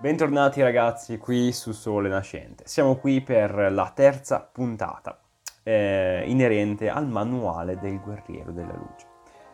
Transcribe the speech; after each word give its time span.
Bentornati 0.00 0.62
ragazzi 0.62 1.18
qui 1.18 1.52
su 1.52 1.72
Sole 1.72 2.08
Nascente. 2.08 2.64
Siamo 2.66 2.96
qui 2.96 3.20
per 3.20 3.70
la 3.70 3.92
terza 3.94 4.40
puntata 4.40 5.20
eh, 5.62 6.24
inerente 6.26 6.88
al 6.88 7.06
manuale 7.06 7.78
del 7.78 8.00
guerriero 8.00 8.50
della 8.50 8.74
luce. 8.74 9.06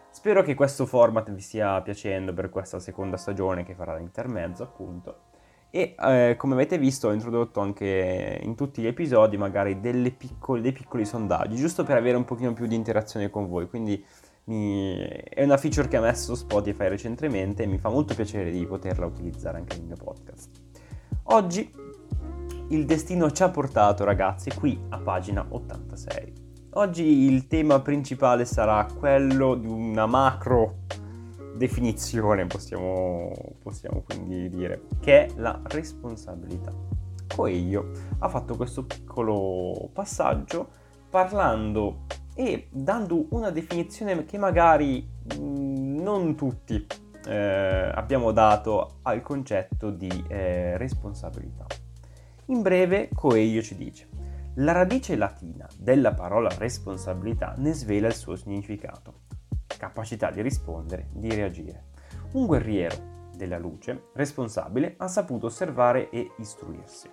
Spero 0.09 0.45
che 0.45 0.55
questo 0.55 0.87
format 0.87 1.33
vi 1.33 1.41
stia 1.41 1.83
piacendo 1.83 2.33
per 2.33 2.49
questa 2.49 2.79
seconda 2.79 3.17
stagione 3.17 3.65
che 3.65 3.75
farà 3.75 3.97
l'intermezzo 3.97 4.63
appunto 4.63 5.23
e 5.71 5.97
eh, 5.99 6.37
come 6.39 6.55
avete 6.55 6.79
visto 6.79 7.09
ho 7.09 7.13
introdotto 7.13 7.61
anche 7.61 8.39
in 8.41 8.55
tutti 8.55 8.81
gli 8.81 8.87
episodi 8.87 9.37
magari 9.37 9.77
piccole, 10.17 10.61
dei 10.61 10.73
piccoli 10.73 11.05
sondaggi 11.05 11.57
giusto 11.57 11.83
per 11.83 11.97
avere 11.97 12.17
un 12.17 12.25
pochino 12.25 12.53
più 12.53 12.67
di 12.67 12.77
interazione 12.77 13.31
con 13.31 13.49
voi 13.49 13.69
quindi 13.69 14.03
mi... 14.47 14.97
È 14.97 15.43
una 15.43 15.57
feature 15.57 15.89
che 15.89 15.97
ha 15.97 16.01
messo 16.01 16.35
Spotify 16.35 16.89
recentemente 16.89 17.63
e 17.63 17.67
mi 17.67 17.79
fa 17.79 17.89
molto 17.89 18.15
piacere 18.15 18.51
di 18.51 18.65
poterla 18.67 19.07
utilizzare 19.07 19.59
anche 19.59 19.77
nel 19.77 19.87
mio 19.87 19.97
podcast. 19.97 20.51
Oggi 21.25 21.71
il 22.69 22.85
destino 22.85 23.31
ci 23.31 23.43
ha 23.43 23.51
portato, 23.51 24.05
ragazzi, 24.05 24.51
qui 24.51 24.79
a 24.89 24.99
pagina 24.99 25.47
86. 25.49 26.45
Oggi 26.75 27.05
il 27.05 27.47
tema 27.47 27.81
principale 27.81 28.45
sarà 28.45 28.87
quello 28.99 29.55
di 29.55 29.67
una 29.67 30.07
macro 30.07 30.81
definizione, 31.57 32.47
possiamo, 32.47 33.33
possiamo 33.63 34.03
quindi 34.03 34.49
dire, 34.51 34.83
che 35.01 35.27
è 35.27 35.31
la 35.37 35.59
responsabilità. 35.65 36.73
Coelho 37.35 37.91
ha 38.19 38.29
fatto 38.29 38.57
questo 38.57 38.85
piccolo 38.85 39.89
passaggio 39.93 40.69
parlando 41.09 42.05
e 42.37 42.69
dando 42.71 43.27
una 43.31 43.51
definizione 43.51 44.25
che 44.27 44.37
magari 44.37 45.09
mm, 45.35 45.99
non 46.01 46.37
tutti 46.37 46.87
eh, 47.27 47.91
abbiamo 47.95 48.31
dato 48.31 48.99
al 49.03 49.23
concetto 49.23 49.91
di 49.91 50.25
eh, 50.29 50.77
responsabilità. 50.77 51.65
In 52.47 52.63
breve, 52.63 53.09
Coelho 53.13 53.63
ci 53.63 53.75
dice, 53.75 54.09
la 54.57 54.73
radice 54.73 55.17
latina 55.17 55.67
della 55.77 56.13
parola 56.13 56.49
responsabilità 56.57 57.55
ne 57.57 57.73
svela 57.73 58.07
il 58.07 58.15
suo 58.15 58.37
significato, 58.37 59.23
capacità 59.67 60.31
di 60.31 60.43
rispondere, 60.43 61.09
di 61.13 61.31
reagire. 61.31 61.87
Un 62.33 62.47
guerriero 62.47 63.31
della 63.35 63.59
luce, 63.59 64.09
responsabile, 64.15 64.95
ha 64.99 65.09
saputo 65.09 65.47
osservare 65.47 66.11
e 66.11 66.33
istruirsi. 66.39 67.11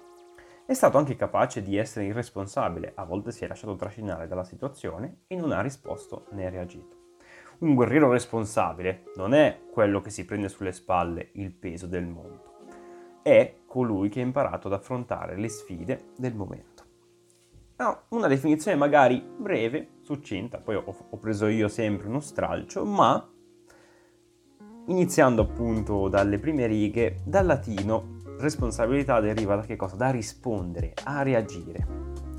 È 0.65 0.73
stato 0.73 0.97
anche 0.97 1.17
capace 1.17 1.61
di 1.61 1.75
essere 1.75 2.05
irresponsabile, 2.05 2.93
a 2.95 3.03
volte 3.03 3.33
si 3.33 3.43
è 3.43 3.47
lasciato 3.49 3.75
trascinare 3.75 4.29
dalla 4.29 4.45
situazione 4.45 5.23
e 5.27 5.35
non 5.35 5.51
ha 5.51 5.59
risposto 5.59 6.27
né 6.31 6.49
reagito. 6.49 7.15
Un 7.59 7.75
guerriero 7.75 8.09
responsabile 8.09 9.11
non 9.17 9.33
è 9.33 9.59
quello 9.69 9.99
che 9.99 10.09
si 10.09 10.23
prende 10.23 10.47
sulle 10.47 10.71
spalle 10.71 11.31
il 11.33 11.51
peso 11.51 11.85
del 11.85 12.07
mondo, 12.07 12.53
è 13.21 13.55
colui 13.67 14.07
che 14.07 14.21
ha 14.21 14.23
imparato 14.23 14.67
ad 14.67 14.73
affrontare 14.73 15.35
le 15.35 15.49
sfide 15.49 16.11
del 16.15 16.33
momento. 16.33 16.83
No, 17.75 18.03
una 18.09 18.27
definizione 18.27 18.77
magari 18.77 19.21
breve, 19.21 19.95
succinta, 20.01 20.59
poi 20.59 20.75
ho, 20.75 20.83
ho 21.09 21.17
preso 21.17 21.47
io 21.47 21.67
sempre 21.67 22.07
uno 22.07 22.21
stralcio, 22.21 22.85
ma 22.85 23.29
iniziando 24.87 25.41
appunto 25.41 26.07
dalle 26.07 26.39
prime 26.39 26.67
righe, 26.67 27.17
dal 27.25 27.45
latino 27.45 28.21
responsabilità 28.39 29.19
deriva 29.19 29.55
da 29.55 29.61
che 29.61 29.75
cosa? 29.75 29.95
Da 29.95 30.09
rispondere, 30.09 30.93
a 31.03 31.21
reagire. 31.21 31.85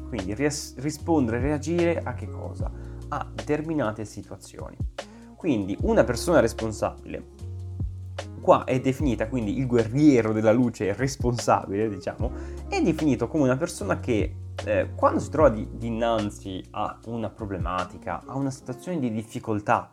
Quindi 0.09 0.35
ries- 0.35 0.77
rispondere, 0.79 1.41
reagire 1.41 2.01
a 2.03 2.15
che 2.15 2.29
cosa? 2.29 2.71
A 3.09 3.29
determinate 3.33 4.05
situazioni. 4.05 4.77
Quindi 5.37 5.77
una 5.83 6.05
persona 6.05 6.41
responsabile, 6.41 7.23
qua 8.41 8.65
è 8.65 8.79
definita 8.81 9.27
quindi 9.29 9.59
il 9.59 9.67
guerriero 9.67 10.33
della 10.33 10.53
luce 10.53 10.93
responsabile, 10.93 11.89
diciamo, 11.89 12.31
è 12.69 12.81
definito 12.83 13.27
come 13.27 13.45
una 13.45 13.57
persona 13.57 14.01
che 14.01 14.37
eh, 14.65 14.91
quando 14.95 15.19
si 15.19 15.31
trova 15.31 15.49
di- 15.49 15.69
dinanzi 15.73 16.63
a 16.71 16.99
una 17.07 17.31
problematica, 17.31 18.23
a 18.25 18.37
una 18.37 18.51
situazione 18.51 18.99
di 18.99 19.11
difficoltà, 19.11 19.91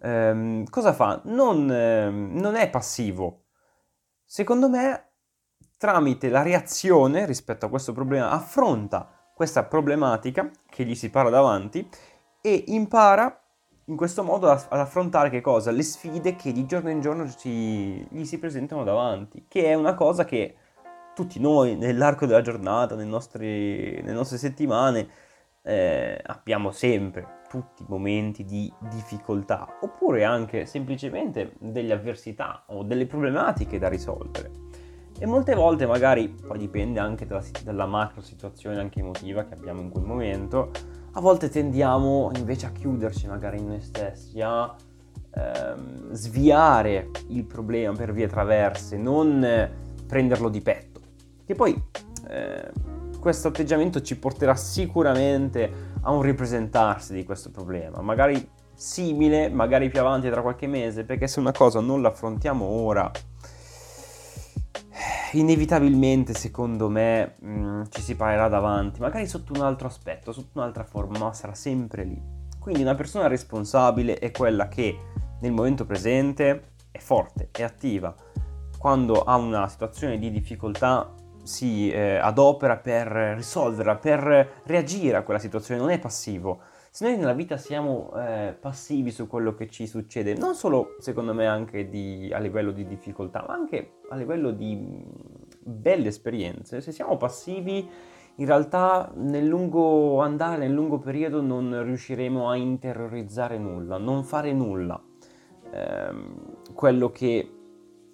ehm, 0.00 0.64
cosa 0.68 0.92
fa? 0.92 1.20
Non, 1.24 1.70
ehm, 1.70 2.38
non 2.38 2.54
è 2.56 2.68
passivo. 2.70 3.44
Secondo 4.24 4.68
me 4.68 5.05
tramite 5.76 6.28
la 6.28 6.42
reazione 6.42 7.26
rispetto 7.26 7.66
a 7.66 7.68
questo 7.68 7.92
problema 7.92 8.30
affronta 8.30 9.08
questa 9.34 9.64
problematica 9.64 10.50
che 10.68 10.84
gli 10.84 10.94
si 10.94 11.10
para 11.10 11.28
davanti 11.28 11.86
e 12.40 12.64
impara 12.68 13.40
in 13.88 13.96
questo 13.96 14.22
modo 14.22 14.50
ad 14.50 14.66
affrontare 14.70 15.30
che 15.30 15.40
cosa? 15.40 15.70
Le 15.70 15.82
sfide 15.82 16.34
che 16.34 16.52
di 16.52 16.66
giorno 16.66 16.90
in 16.90 17.00
giorno 17.00 17.28
ci, 17.30 18.04
gli 18.08 18.24
si 18.24 18.38
presentano 18.38 18.82
davanti, 18.82 19.44
che 19.46 19.66
è 19.66 19.74
una 19.74 19.94
cosa 19.94 20.24
che 20.24 20.56
tutti 21.14 21.38
noi 21.38 21.76
nell'arco 21.76 22.26
della 22.26 22.40
giornata, 22.40 22.96
nostri, 22.96 24.00
nelle 24.02 24.12
nostre 24.12 24.38
settimane, 24.38 25.08
eh, 25.62 26.20
abbiamo 26.20 26.72
sempre 26.72 27.42
tutti 27.48 27.84
momenti 27.86 28.44
di 28.44 28.72
difficoltà, 28.90 29.78
oppure 29.80 30.24
anche 30.24 30.66
semplicemente 30.66 31.52
delle 31.58 31.92
avversità 31.92 32.64
o 32.66 32.82
delle 32.82 33.06
problematiche 33.06 33.78
da 33.78 33.88
risolvere. 33.88 34.65
E 35.18 35.24
molte 35.24 35.54
volte 35.54 35.86
magari, 35.86 36.28
poi 36.28 36.58
dipende 36.58 37.00
anche 37.00 37.26
dalla, 37.26 37.42
dalla 37.64 37.86
macro 37.86 38.20
situazione 38.20 38.78
anche 38.78 39.00
emotiva 39.00 39.44
che 39.44 39.54
abbiamo 39.54 39.80
in 39.80 39.88
quel 39.88 40.04
momento, 40.04 40.70
a 41.12 41.20
volte 41.20 41.48
tendiamo 41.48 42.30
invece 42.36 42.66
a 42.66 42.70
chiuderci 42.70 43.26
magari 43.26 43.56
in 43.56 43.68
noi 43.68 43.80
stessi, 43.80 44.42
a 44.42 44.76
ehm, 45.34 46.12
sviare 46.12 47.10
il 47.28 47.44
problema 47.44 47.96
per 47.96 48.12
vie 48.12 48.28
traverse, 48.28 48.98
non 48.98 49.42
eh, 49.42 49.70
prenderlo 50.06 50.50
di 50.50 50.60
petto. 50.60 51.00
Che 51.46 51.54
poi 51.54 51.82
eh, 52.28 52.70
questo 53.18 53.48
atteggiamento 53.48 54.02
ci 54.02 54.18
porterà 54.18 54.54
sicuramente 54.54 55.94
a 56.02 56.10
un 56.10 56.20
ripresentarsi 56.20 57.14
di 57.14 57.24
questo 57.24 57.50
problema, 57.50 58.02
magari 58.02 58.46
simile, 58.74 59.48
magari 59.48 59.88
più 59.88 60.00
avanti 60.00 60.28
tra 60.28 60.42
qualche 60.42 60.66
mese, 60.66 61.04
perché 61.04 61.26
se 61.26 61.40
una 61.40 61.52
cosa 61.52 61.80
non 61.80 62.02
l'affrontiamo 62.02 62.66
ora, 62.66 63.10
inevitabilmente, 65.38 66.34
secondo 66.34 66.88
me, 66.88 67.34
mh, 67.40 67.48
mm, 67.48 67.82
ci 67.90 68.00
si 68.00 68.16
parlerà 68.16 68.48
davanti, 68.48 69.00
magari 69.00 69.26
sotto 69.26 69.52
un 69.52 69.60
altro 69.60 69.86
aspetto, 69.86 70.32
sotto 70.32 70.58
un'altra 70.58 70.84
forma, 70.84 71.18
ma 71.18 71.32
sarà 71.32 71.54
sempre 71.54 72.04
lì. 72.04 72.20
Quindi 72.58 72.82
una 72.82 72.94
persona 72.94 73.28
responsabile 73.28 74.18
è 74.18 74.30
quella 74.30 74.68
che 74.68 74.98
nel 75.40 75.52
momento 75.52 75.84
presente 75.84 76.72
è 76.90 76.98
forte, 76.98 77.48
è 77.52 77.62
attiva. 77.62 78.14
Quando 78.78 79.22
ha 79.22 79.36
una 79.36 79.68
situazione 79.68 80.18
di 80.18 80.30
difficoltà 80.30 81.12
si 81.42 81.90
eh, 81.90 82.16
adopera 82.16 82.76
per 82.76 83.06
risolverla, 83.36 83.96
per 83.96 84.62
reagire 84.64 85.16
a 85.16 85.22
quella 85.22 85.38
situazione, 85.38 85.80
non 85.80 85.90
è 85.90 85.98
passivo 85.98 86.60
se 86.96 87.04
noi 87.04 87.18
nella 87.18 87.34
vita 87.34 87.58
siamo 87.58 88.10
eh, 88.16 88.56
passivi 88.58 89.10
su 89.10 89.26
quello 89.26 89.54
che 89.54 89.68
ci 89.68 89.86
succede, 89.86 90.32
non 90.32 90.54
solo 90.54 90.96
secondo 90.98 91.34
me 91.34 91.46
anche 91.46 91.90
di, 91.90 92.30
a 92.32 92.38
livello 92.38 92.72
di 92.72 92.86
difficoltà, 92.86 93.44
ma 93.46 93.52
anche 93.52 93.96
a 94.08 94.16
livello 94.16 94.50
di 94.50 94.74
mm, 94.74 95.02
belle 95.62 96.08
esperienze, 96.08 96.80
se 96.80 96.92
siamo 96.92 97.18
passivi 97.18 97.86
in 98.36 98.46
realtà 98.46 99.12
nel 99.14 99.44
lungo 99.44 100.22
andare, 100.22 100.56
nel 100.56 100.72
lungo 100.72 100.98
periodo 100.98 101.42
non 101.42 101.82
riusciremo 101.84 102.48
a 102.48 102.56
interiorizzare 102.56 103.58
nulla, 103.58 103.98
non 103.98 104.24
fare 104.24 104.54
nulla. 104.54 104.98
Ehm, 105.72 106.62
quello 106.72 107.10
che 107.10 107.50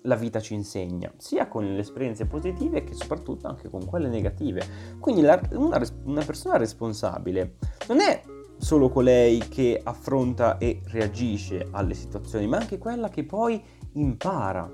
la 0.03 0.17
vita 0.17 0.41
ci 0.41 0.55
insegna, 0.55 1.13
sia 1.19 1.47
con 1.47 1.73
le 1.73 1.79
esperienze 1.79 2.27
positive 2.27 2.83
che 2.83 2.95
soprattutto 2.95 3.47
anche 3.47 3.71
con 3.71 3.87
quelle 3.87 4.09
negative. 4.09 4.97
Quindi 4.99 5.21
la, 5.21 5.41
una, 5.53 5.81
una 6.03 6.25
persona 6.25 6.57
responsabile 6.57 7.59
non 7.87 8.01
è 8.01 8.21
solo 8.63 8.91
colei 8.91 9.49
che 9.49 9.81
affronta 9.83 10.57
e 10.59 10.83
reagisce 10.85 11.67
alle 11.73 11.95
situazioni, 11.95 12.47
ma 12.47 12.59
anche 12.59 12.79
quella 12.79 13.09
che 13.09 13.25
poi 13.25 13.61
impara 13.95 14.71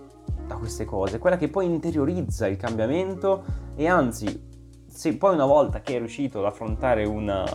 da 0.47 0.57
queste 0.57 0.85
cose, 0.85 1.19
quella 1.19 1.39
che 1.39 1.49
poi 1.49 1.65
interiorizza 1.65 2.47
il 2.47 2.59
cambiamento 2.59 3.45
e 3.75 3.89
anzi, 3.89 4.47
se 4.87 5.17
poi 5.17 5.33
una 5.33 5.47
volta 5.47 5.81
che 5.81 5.97
è 5.97 5.99
riuscito 5.99 6.41
ad 6.41 6.45
affrontare 6.45 7.07
una, 7.07 7.47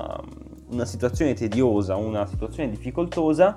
una 0.72 0.86
situazione 0.86 1.36
tediosa, 1.36 1.98
una 1.98 2.26
situazione 2.26 2.68
difficoltosa, 2.72 3.56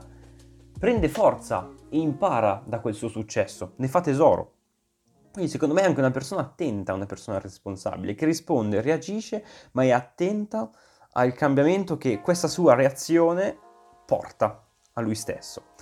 prende 0.78 1.08
forza 1.08 1.70
e 1.88 1.98
impara 1.98 2.62
da 2.66 2.80
quel 2.80 2.92
suo 2.92 3.08
successo, 3.08 3.72
ne 3.76 3.88
fa 3.88 4.02
tesoro. 4.02 4.52
Quindi 5.32 5.50
secondo 5.50 5.72
me 5.72 5.80
è 5.80 5.86
anche 5.86 6.00
una 6.00 6.10
persona 6.10 6.42
attenta, 6.42 6.92
una 6.92 7.06
persona 7.06 7.38
responsabile, 7.38 8.14
che 8.14 8.26
risponde, 8.26 8.82
reagisce, 8.82 9.42
ma 9.72 9.82
è 9.82 9.92
attenta 9.92 10.70
al 11.16 11.32
cambiamento 11.32 11.96
che 11.96 12.20
questa 12.20 12.46
sua 12.46 12.74
reazione 12.74 13.56
porta 14.04 14.64
a 14.92 15.00
lui 15.00 15.14
stesso. 15.14 15.74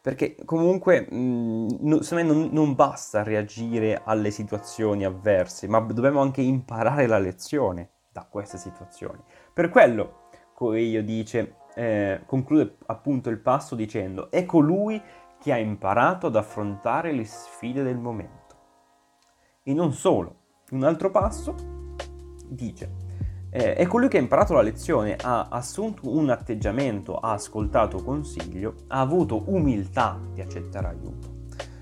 Perché 0.00 0.36
comunque, 0.44 1.00
mh, 1.10 2.00
secondo 2.00 2.14
me, 2.14 2.22
non, 2.22 2.48
non, 2.52 2.74
basta 2.74 3.24
reagire 3.24 4.02
alle 4.04 4.30
situazioni 4.30 5.04
avverse, 5.04 5.66
ma 5.66 5.80
dobbiamo 5.80 6.20
anche 6.20 6.42
imparare 6.42 7.06
la 7.06 7.18
lezione 7.18 7.90
da 8.12 8.24
queste 8.30 8.56
situazioni. 8.56 9.20
Per 9.52 9.68
quello 9.68 10.28
Coelho 10.54 11.02
dice, 11.02 11.56
eh, 11.74 12.22
conclude 12.24 12.76
appunto 12.86 13.30
il 13.30 13.38
passo 13.38 13.74
dicendo, 13.74 14.30
è 14.30 14.44
colui 14.44 15.02
che 15.40 15.52
ha 15.52 15.58
imparato 15.58 16.28
ad 16.28 16.36
affrontare 16.36 17.12
le 17.12 17.24
sfide 17.24 17.82
del 17.82 17.98
momento. 17.98 18.54
E 19.64 19.74
non 19.74 19.92
solo. 19.92 20.44
Un 20.70 20.84
altro 20.84 21.10
passo 21.10 21.54
dice, 22.48 23.05
eh, 23.56 23.72
è 23.74 23.86
colui 23.86 24.08
che 24.08 24.18
ha 24.18 24.20
imparato 24.20 24.52
la 24.52 24.60
lezione, 24.60 25.16
ha 25.18 25.48
assunto 25.48 26.14
un 26.14 26.28
atteggiamento, 26.28 27.16
ha 27.16 27.32
ascoltato 27.32 28.02
consiglio, 28.04 28.74
ha 28.88 29.00
avuto 29.00 29.44
umiltà 29.46 30.20
di 30.34 30.42
accettare 30.42 30.88
aiuto. 30.88 31.34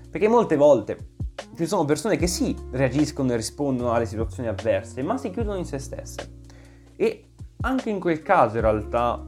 Perché 0.09 0.29
molte 0.29 0.55
volte 0.55 1.09
ci 1.57 1.65
sono 1.65 1.83
persone 1.83 2.15
che 2.15 2.27
sì, 2.27 2.55
reagiscono 2.71 3.33
e 3.33 3.35
rispondono 3.35 3.91
alle 3.91 4.05
situazioni 4.05 4.47
avverse, 4.47 5.03
ma 5.03 5.17
si 5.17 5.29
chiudono 5.31 5.57
in 5.57 5.65
se 5.65 5.79
stesse. 5.79 6.43
E 6.95 7.31
anche 7.61 7.89
in 7.89 7.99
quel 7.99 8.21
caso 8.21 8.55
in 8.55 8.61
realtà 8.61 9.21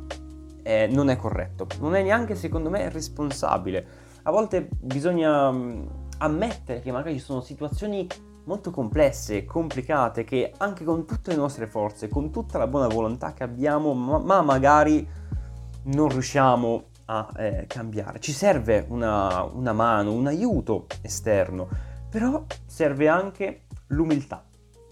eh, 0.63 0.87
non 0.89 1.09
è 1.09 1.17
corretto, 1.17 1.67
non 1.81 1.95
è 1.95 2.01
neanche 2.01 2.35
secondo 2.35 2.69
me 2.69 2.87
responsabile. 2.87 3.85
A 4.23 4.31
volte 4.31 4.69
bisogna 4.71 5.51
mm, 5.51 5.85
ammettere 6.19 6.79
che 6.79 6.93
magari 6.93 7.15
ci 7.15 7.25
sono 7.25 7.41
situazioni 7.41 8.07
molto 8.47 8.71
complesse, 8.71 9.45
complicate, 9.45 10.23
che 10.23 10.53
anche 10.57 10.83
con 10.83 11.05
tutte 11.05 11.31
le 11.31 11.37
nostre 11.37 11.67
forze, 11.67 12.07
con 12.07 12.31
tutta 12.31 12.57
la 12.57 12.67
buona 12.67 12.87
volontà 12.87 13.33
che 13.33 13.43
abbiamo, 13.43 13.93
ma, 13.93 14.17
ma 14.19 14.41
magari 14.41 15.05
non 15.83 16.07
riusciamo 16.07 16.85
a 17.05 17.29
eh, 17.37 17.65
cambiare. 17.67 18.19
Ci 18.19 18.31
serve 18.31 18.85
una, 18.87 19.43
una 19.43 19.73
mano, 19.73 20.13
un 20.13 20.27
aiuto 20.27 20.87
esterno, 21.01 21.67
però 22.09 22.45
serve 22.65 23.09
anche 23.09 23.65
l'umiltà 23.87 24.45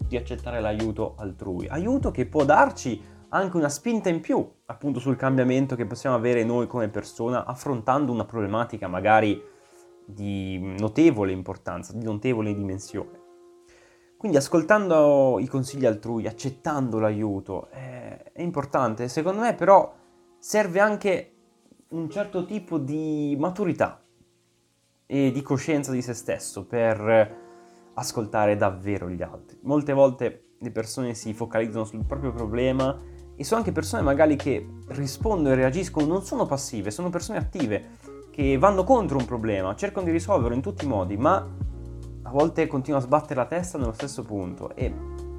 di 0.06 0.16
accettare 0.16 0.60
l'aiuto 0.60 1.14
altrui, 1.16 1.66
aiuto 1.66 2.10
che 2.10 2.26
può 2.26 2.44
darci 2.44 3.02
anche 3.30 3.56
una 3.56 3.68
spinta 3.68 4.08
in 4.08 4.20
più 4.20 4.48
appunto 4.66 5.00
sul 5.00 5.16
cambiamento 5.16 5.74
che 5.74 5.84
possiamo 5.84 6.14
avere 6.14 6.44
noi 6.44 6.66
come 6.66 6.88
persona 6.88 7.44
affrontando 7.44 8.12
una 8.12 8.24
problematica 8.24 8.86
magari 8.86 9.42
di 10.06 10.58
notevole 10.78 11.32
importanza, 11.32 11.92
di 11.92 12.04
notevole 12.04 12.54
dimensione. 12.54 13.24
Quindi 14.16 14.38
ascoltando 14.38 15.38
i 15.38 15.46
consigli 15.46 15.84
altrui, 15.84 16.26
accettando 16.26 16.98
l'aiuto, 16.98 17.68
è, 17.70 18.32
è 18.32 18.42
importante. 18.42 19.08
Secondo 19.08 19.40
me 19.42 19.54
però 19.54 19.92
serve 20.38 20.80
anche 20.80 21.32
un 21.88 22.10
certo 22.10 22.44
tipo 22.44 22.78
di 22.78 23.36
maturità 23.38 24.02
e 25.06 25.30
di 25.30 25.42
coscienza 25.42 25.92
di 25.92 26.02
se 26.02 26.14
stesso 26.14 26.66
per 26.66 27.44
ascoltare 27.94 28.56
davvero 28.56 29.08
gli 29.08 29.22
altri. 29.22 29.58
Molte 29.62 29.92
volte 29.92 30.44
le 30.58 30.70
persone 30.70 31.14
si 31.14 31.32
focalizzano 31.34 31.84
sul 31.84 32.04
proprio 32.04 32.32
problema 32.32 32.98
e 33.36 33.44
sono 33.44 33.60
anche 33.60 33.72
persone 33.72 34.02
magari 34.02 34.36
che 34.36 34.66
rispondono 34.88 35.54
e 35.54 35.56
reagiscono, 35.56 36.06
non 36.06 36.22
sono 36.22 36.46
passive, 36.46 36.90
sono 36.90 37.10
persone 37.10 37.38
attive 37.38 38.14
che 38.30 38.58
vanno 38.58 38.84
contro 38.84 39.18
un 39.18 39.24
problema, 39.24 39.74
cercano 39.74 40.06
di 40.06 40.12
risolverlo 40.12 40.54
in 40.54 40.62
tutti 40.62 40.84
i 40.84 40.88
modi, 40.88 41.16
ma 41.16 41.46
a 42.26 42.30
volte 42.30 42.66
continuano 42.66 43.04
a 43.04 43.06
sbattere 43.06 43.40
la 43.40 43.46
testa 43.46 43.78
nello 43.78 43.92
stesso 43.92 44.22
punto 44.22 44.74
e 44.74 44.94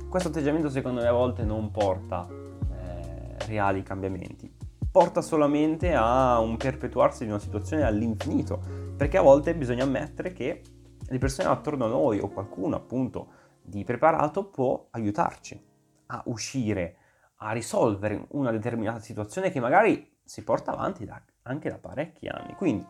questo 0.10 0.30
atteggiamento 0.30 0.69
secondo 0.69 1.01
me 1.01 1.07
a 1.07 1.13
volte 1.13 1.44
non 1.44 1.69
porta 1.69 2.28
eh, 2.28 3.36
reali 3.45 3.84
cambiamenti 3.84 4.66
porta 4.98 5.22
solamente 5.22 5.94
a 5.94 6.39
un 6.39 6.57
perpetuarsi 6.57 7.24
di 7.24 7.30
una 7.30 7.38
situazione 7.38 7.84
all'infinito, 7.84 8.60
perché 8.98 9.18
a 9.18 9.22
volte 9.22 9.54
bisogna 9.54 9.84
ammettere 9.84 10.34
che 10.34 10.63
le 11.00 11.18
persone 11.19 11.50
attorno 11.50 11.86
a 11.86 11.88
noi 11.88 12.18
o 12.18 12.30
qualcuno 12.30 12.78
appunto 12.78 13.28
di 13.62 13.83
preparato 13.83 14.45
può 14.45 14.88
aiutarci 14.90 15.63
a 16.07 16.24
uscire, 16.25 16.98
a 17.36 17.51
risolvere 17.51 18.25
una 18.30 18.50
determinata 18.50 19.00
situazione 19.00 19.51
che 19.51 19.60
magari 19.60 20.18
si 20.24 20.44
porta 20.44 20.72
avanti 20.72 21.06
da, 21.06 21.22
anche 21.44 21.69
da 21.69 21.78
parecchi 21.78 22.28
anni. 22.28 22.56
Quindi, 22.56 22.83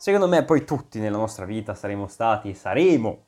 secondo 0.00 0.26
me, 0.28 0.44
poi 0.44 0.64
tutti 0.64 0.98
nella 0.98 1.18
nostra 1.18 1.44
vita 1.44 1.74
saremo 1.74 2.06
stati 2.06 2.48
e 2.48 2.54
saremo, 2.54 3.26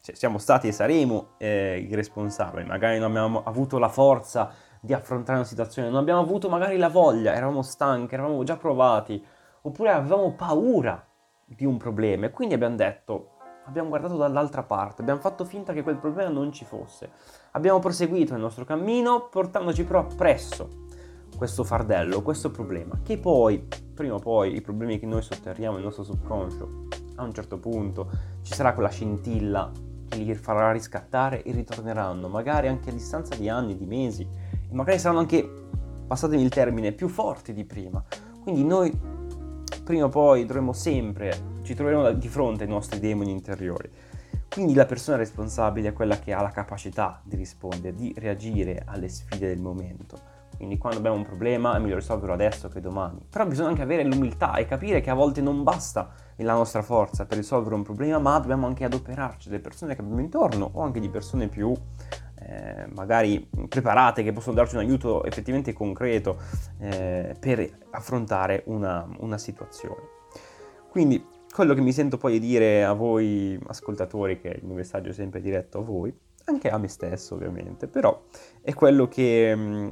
cioè 0.00 0.14
siamo 0.14 0.38
stati 0.38 0.68
e 0.68 0.72
saremo 0.72 1.34
eh, 1.36 1.86
i 1.86 1.94
responsabili, 1.94 2.64
magari 2.64 2.98
non 2.98 3.10
abbiamo 3.10 3.42
avuto 3.44 3.76
la 3.78 3.90
forza 3.90 4.50
di 4.80 4.94
affrontare 4.94 5.36
una 5.36 5.46
situazione, 5.46 5.90
non 5.90 5.98
abbiamo 5.98 6.20
avuto 6.20 6.48
magari 6.48 6.78
la 6.78 6.88
voglia, 6.88 7.34
eravamo 7.34 7.60
stanchi, 7.60 8.14
eravamo 8.14 8.42
già 8.42 8.56
provati, 8.56 9.22
oppure 9.60 9.90
avevamo 9.90 10.32
paura 10.32 11.06
di 11.44 11.66
un 11.66 11.76
problema 11.76 12.24
e 12.24 12.30
quindi 12.30 12.54
abbiamo 12.54 12.76
detto, 12.76 13.32
abbiamo 13.66 13.90
guardato 13.90 14.16
dall'altra 14.16 14.62
parte, 14.62 15.02
abbiamo 15.02 15.20
fatto 15.20 15.44
finta 15.44 15.74
che 15.74 15.82
quel 15.82 15.98
problema 15.98 16.30
non 16.30 16.52
ci 16.52 16.64
fosse. 16.64 17.10
Abbiamo 17.50 17.80
proseguito 17.80 18.32
il 18.32 18.40
nostro 18.40 18.64
cammino 18.64 19.28
portandoci 19.28 19.84
però 19.84 19.98
appresso 20.00 20.86
questo 21.36 21.64
fardello, 21.64 22.22
questo 22.22 22.50
problema, 22.50 22.98
che 23.02 23.18
poi, 23.18 23.68
prima 23.94 24.14
o 24.14 24.18
poi, 24.18 24.56
i 24.56 24.60
problemi 24.60 24.98
che 24.98 25.06
noi 25.06 25.22
sotterriamo 25.22 25.76
nel 25.76 25.84
nostro 25.84 26.02
subconscio, 26.02 26.88
a 27.16 27.22
un 27.22 27.32
certo 27.32 27.58
punto 27.58 28.10
ci 28.42 28.52
sarà 28.52 28.74
quella 28.74 28.90
scintilla 28.90 29.70
che 30.08 30.18
li 30.18 30.34
farà 30.34 30.72
riscattare 30.72 31.42
e 31.42 31.52
ritorneranno, 31.52 32.28
magari 32.28 32.68
anche 32.68 32.90
a 32.90 32.92
distanza 32.92 33.36
di 33.36 33.48
anni, 33.48 33.76
di 33.76 33.86
mesi, 33.86 34.26
magari 34.72 34.98
saranno 34.98 35.20
anche, 35.20 35.48
passatemi 36.06 36.42
il 36.42 36.50
termine, 36.50 36.92
più 36.92 37.08
forti 37.08 37.52
di 37.52 37.64
prima. 37.64 38.02
Quindi 38.42 38.64
noi 38.64 38.92
prima 39.84 40.06
o 40.06 40.08
poi 40.08 40.44
dovremo 40.44 40.72
sempre, 40.72 41.60
ci 41.62 41.74
troveremo 41.74 42.12
di 42.12 42.28
fronte 42.28 42.64
ai 42.64 42.68
nostri 42.68 42.98
demoni 42.98 43.30
interiori. 43.30 43.90
Quindi 44.48 44.74
la 44.74 44.86
persona 44.86 45.16
responsabile 45.16 45.88
è 45.88 45.92
quella 45.92 46.18
che 46.18 46.32
ha 46.32 46.42
la 46.42 46.50
capacità 46.50 47.20
di 47.24 47.36
rispondere, 47.36 47.94
di 47.94 48.14
reagire 48.16 48.82
alle 48.86 49.08
sfide 49.08 49.48
del 49.48 49.60
momento. 49.60 50.33
Quindi 50.64 50.80
quando 50.80 50.98
abbiamo 50.98 51.18
un 51.18 51.26
problema 51.26 51.76
è 51.76 51.78
meglio 51.78 51.96
risolverlo 51.96 52.32
adesso 52.32 52.70
che 52.70 52.80
domani. 52.80 53.20
Però 53.28 53.46
bisogna 53.46 53.68
anche 53.68 53.82
avere 53.82 54.02
l'umiltà 54.02 54.54
e 54.54 54.64
capire 54.64 55.02
che 55.02 55.10
a 55.10 55.14
volte 55.14 55.42
non 55.42 55.62
basta 55.62 56.10
la 56.36 56.54
nostra 56.54 56.80
forza 56.80 57.26
per 57.26 57.36
risolvere 57.36 57.74
un 57.74 57.82
problema, 57.82 58.18
ma 58.18 58.38
dobbiamo 58.38 58.66
anche 58.66 58.84
adoperarci 58.84 59.50
delle 59.50 59.60
persone 59.60 59.94
che 59.94 60.00
abbiamo 60.00 60.22
intorno 60.22 60.70
o 60.72 60.80
anche 60.80 61.00
di 61.00 61.10
persone 61.10 61.48
più 61.48 61.74
eh, 62.36 62.86
magari 62.94 63.46
preparate 63.68 64.22
che 64.22 64.32
possono 64.32 64.54
darci 64.54 64.76
un 64.76 64.80
aiuto 64.80 65.22
effettivamente 65.24 65.74
concreto 65.74 66.38
eh, 66.78 67.34
per 67.38 67.80
affrontare 67.90 68.62
una, 68.66 69.06
una 69.18 69.36
situazione. 69.36 70.00
Quindi 70.88 71.22
quello 71.52 71.74
che 71.74 71.82
mi 71.82 71.92
sento 71.92 72.16
poi 72.16 72.32
di 72.32 72.40
dire 72.40 72.84
a 72.84 72.94
voi 72.94 73.60
ascoltatori, 73.66 74.40
che 74.40 74.48
il 74.48 74.64
mio 74.64 74.76
messaggio 74.76 75.10
è 75.10 75.12
sempre 75.12 75.42
diretto 75.42 75.80
a 75.80 75.82
voi, 75.82 76.12
anche 76.46 76.68
a 76.68 76.78
me 76.78 76.88
stesso 76.88 77.34
ovviamente, 77.34 77.86
però 77.86 78.22
è 78.60 78.74
quello 78.74 79.08
che, 79.08 79.54
mm, 79.54 79.88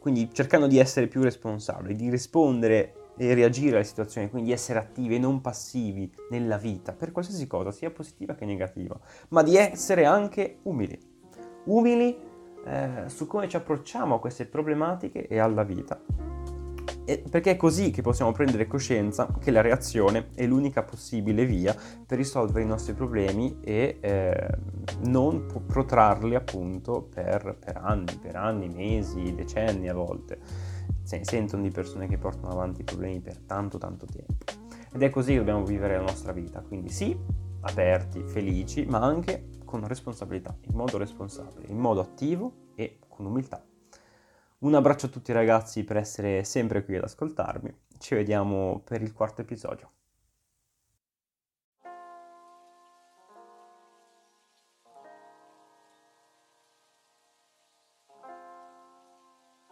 quindi 0.00 0.28
cercando 0.32 0.66
di 0.66 0.78
essere 0.78 1.06
più 1.06 1.22
responsabili, 1.22 1.94
di 1.94 2.10
rispondere 2.10 3.12
e 3.16 3.34
reagire 3.34 3.76
alle 3.76 3.84
situazioni, 3.84 4.30
quindi 4.30 4.50
essere 4.50 4.80
attivi 4.80 5.14
e 5.14 5.18
non 5.18 5.40
passivi 5.40 6.10
nella 6.30 6.56
vita, 6.56 6.92
per 6.92 7.12
qualsiasi 7.12 7.46
cosa, 7.46 7.70
sia 7.70 7.90
positiva 7.90 8.34
che 8.34 8.46
negativa, 8.46 8.98
ma 9.28 9.42
di 9.42 9.56
essere 9.56 10.04
anche 10.04 10.58
umili 10.62 11.10
umili 11.64 12.16
eh, 12.64 13.04
su 13.06 13.26
come 13.26 13.48
ci 13.48 13.56
approcciamo 13.56 14.14
a 14.14 14.20
queste 14.20 14.46
problematiche 14.46 15.26
e 15.26 15.38
alla 15.38 15.64
vita. 15.64 16.00
Perché 17.18 17.52
è 17.52 17.56
così 17.56 17.90
che 17.90 18.02
possiamo 18.02 18.32
prendere 18.32 18.66
coscienza 18.66 19.28
che 19.38 19.50
la 19.50 19.60
reazione 19.60 20.28
è 20.34 20.46
l'unica 20.46 20.82
possibile 20.82 21.44
via 21.44 21.74
per 22.06 22.18
risolvere 22.18 22.62
i 22.62 22.66
nostri 22.66 22.92
problemi 22.92 23.58
e 23.62 23.98
eh, 24.00 24.48
non 25.04 25.46
protrarli 25.66 26.34
appunto 26.34 27.02
per, 27.02 27.56
per, 27.58 27.76
anni, 27.76 28.16
per 28.20 28.36
anni, 28.36 28.68
mesi, 28.68 29.34
decenni 29.34 29.88
a 29.88 29.94
volte. 29.94 30.38
Se 31.02 31.20
sentono 31.24 31.62
di 31.62 31.70
persone 31.70 32.06
che 32.06 32.18
portano 32.18 32.52
avanti 32.52 32.82
i 32.82 32.84
problemi 32.84 33.20
per 33.20 33.38
tanto 33.38 33.78
tanto 33.78 34.06
tempo. 34.06 34.44
Ed 34.92 35.02
è 35.02 35.10
così 35.10 35.32
che 35.32 35.38
dobbiamo 35.38 35.64
vivere 35.64 35.96
la 35.96 36.02
nostra 36.02 36.32
vita, 36.32 36.60
quindi 36.60 36.90
sì, 36.90 37.16
aperti, 37.60 38.22
felici, 38.24 38.84
ma 38.86 39.00
anche 39.00 39.48
con 39.64 39.86
responsabilità, 39.86 40.56
in 40.62 40.76
modo 40.76 40.98
responsabile, 40.98 41.68
in 41.68 41.78
modo 41.78 42.00
attivo 42.00 42.52
e 42.74 42.98
con 43.08 43.26
umiltà. 43.26 43.64
Un 44.62 44.74
abbraccio 44.74 45.06
a 45.06 45.08
tutti 45.08 45.32
ragazzi 45.32 45.84
per 45.84 45.96
essere 45.96 46.44
sempre 46.44 46.84
qui 46.84 46.94
ad 46.94 47.04
ascoltarmi. 47.04 47.74
Ci 47.98 48.14
vediamo 48.14 48.82
per 48.84 49.00
il 49.00 49.14
quarto 49.14 49.40
episodio. 49.40 49.90